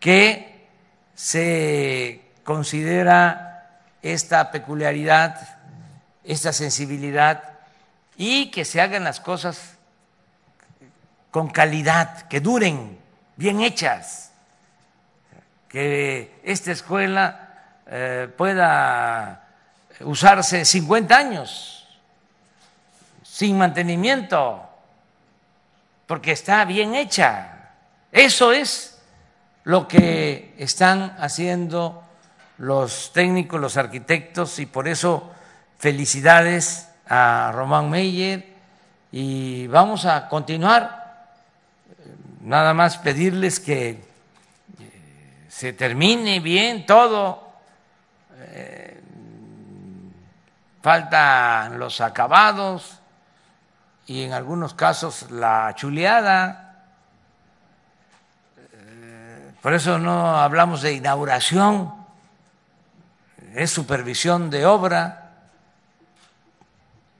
que 0.00 0.68
se 1.14 2.32
considera 2.44 3.82
esta 4.02 4.50
peculiaridad, 4.50 5.55
esta 6.26 6.52
sensibilidad 6.52 7.42
y 8.16 8.50
que 8.50 8.64
se 8.64 8.80
hagan 8.80 9.04
las 9.04 9.20
cosas 9.20 9.76
con 11.30 11.48
calidad, 11.48 12.28
que 12.28 12.40
duren, 12.40 12.98
bien 13.36 13.60
hechas, 13.60 14.32
que 15.68 16.40
esta 16.42 16.72
escuela 16.72 17.82
eh, 17.86 18.28
pueda 18.36 19.48
usarse 20.00 20.64
50 20.64 21.16
años 21.16 21.86
sin 23.22 23.58
mantenimiento, 23.58 24.66
porque 26.06 26.32
está 26.32 26.64
bien 26.64 26.94
hecha. 26.94 27.72
Eso 28.10 28.52
es 28.52 28.98
lo 29.64 29.86
que 29.86 30.54
están 30.56 31.16
haciendo 31.18 32.02
los 32.58 33.12
técnicos, 33.12 33.60
los 33.60 33.76
arquitectos, 33.76 34.58
y 34.58 34.64
por 34.64 34.88
eso 34.88 35.32
felicidades 35.78 36.88
a 37.08 37.52
Román 37.54 37.90
Meyer 37.90 38.54
y 39.12 39.66
vamos 39.66 40.04
a 40.04 40.28
continuar. 40.28 41.06
Nada 42.40 42.74
más 42.74 42.98
pedirles 42.98 43.60
que 43.60 43.90
eh, 43.90 45.44
se 45.48 45.72
termine 45.72 46.40
bien 46.40 46.86
todo. 46.86 47.50
Eh, 48.38 49.00
faltan 50.82 51.78
los 51.78 52.00
acabados 52.00 53.00
y 54.06 54.22
en 54.22 54.32
algunos 54.32 54.74
casos 54.74 55.30
la 55.30 55.72
chuleada. 55.74 56.84
Eh, 58.56 59.52
por 59.60 59.74
eso 59.74 59.98
no 59.98 60.36
hablamos 60.36 60.82
de 60.82 60.92
inauguración, 60.92 61.92
es 63.54 63.70
supervisión 63.70 64.50
de 64.50 64.66
obra, 64.66 65.25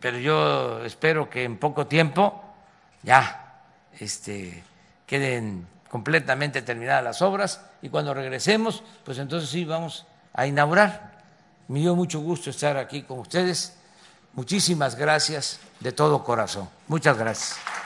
pero 0.01 0.19
yo 0.19 0.85
espero 0.85 1.29
que 1.31 1.45
en 1.45 1.59
poco 1.59 1.87
tiempo 1.87 2.45
ya 3.03 3.63
este, 3.99 4.63
queden 5.07 5.67
completamente 5.89 6.63
terminadas 6.63 7.05
las 7.05 7.23
obras 7.23 7.65
y 7.81 7.89
cuando 7.89 8.13
regresemos, 8.13 8.83
pues 9.05 9.19
entonces 9.19 9.49
sí 9.49 9.65
vamos 9.65 10.07
a 10.33 10.47
inaugurar. 10.47 11.17
Me 11.69 11.81
dio 11.81 11.95
mucho 11.97 12.21
gusto 12.21 12.51
estar 12.51 12.77
aquí 12.77 13.03
con 13.03 13.19
ustedes. 13.21 13.77
Muchísimas 14.35 14.97
gracias 14.97 15.59
de 15.81 15.93
todo 15.93 16.23
corazón. 16.23 16.69
Muchas 16.89 17.17
gracias. 17.17 17.86